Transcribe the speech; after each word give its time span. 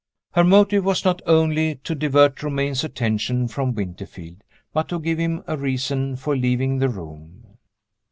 Her 0.31 0.43
motive 0.43 0.83
was 0.83 1.05
not 1.05 1.21
only 1.27 1.75
to 1.83 1.93
divert 1.93 2.41
Romayne's 2.41 2.83
attention 2.83 3.47
from 3.47 3.75
Winterfield, 3.75 4.41
but 4.73 4.89
to 4.89 4.99
give 4.99 5.19
him 5.19 5.43
a 5.45 5.55
reason 5.55 6.15
for 6.15 6.35
leaving 6.35 6.79
the 6.79 6.89
room. 6.89 7.59